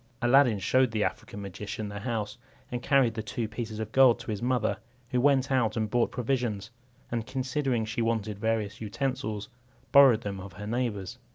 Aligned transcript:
Aladdin 0.19 0.57
showed 0.57 0.89
the 0.89 1.03
African 1.03 1.43
magician 1.43 1.87
the 1.87 1.99
house, 1.99 2.39
and 2.71 2.81
carried 2.81 3.13
the 3.13 3.21
two 3.21 3.47
pieces 3.47 3.79
of 3.79 3.91
gold 3.91 4.17
to 4.21 4.31
his 4.31 4.41
mother, 4.41 4.77
who 5.11 5.21
went 5.21 5.51
out 5.51 5.77
and 5.77 5.91
bought 5.91 6.09
provisions; 6.09 6.71
and 7.11 7.27
considering 7.27 7.85
she 7.85 8.01
wanted 8.01 8.39
various 8.39 8.81
utensils, 8.81 9.47
borrowed 9.91 10.21
them 10.21 10.39
of 10.39 10.53
her 10.53 10.65
neighbours. 10.65 11.19